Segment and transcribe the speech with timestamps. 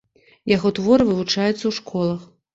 [0.51, 2.19] Яго творы вывучаюцца ў школах.